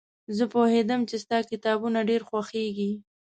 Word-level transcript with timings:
زه 0.37 0.43
پوهېدم 0.53 1.01
چې 1.09 1.15
ستا 1.23 1.37
کتابونه 1.51 1.99
ډېر 2.09 2.21
خوښېږي. 2.29 2.91